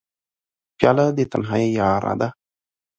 [0.77, 2.27] پیاله د تنهایۍ یاره ده.